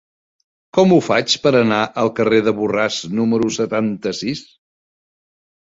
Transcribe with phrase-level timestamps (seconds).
[0.77, 4.43] Com ho faig per anar al carrer de Borràs número setanta-sis?